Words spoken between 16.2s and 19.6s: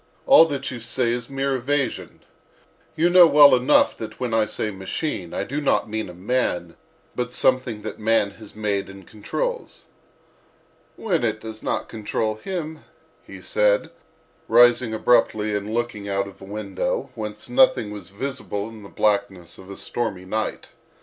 of a window, whence nothing was visible in the blackness